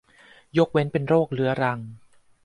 [0.57, 1.79] ยกเว้นเป็นโรคเรื้อรัง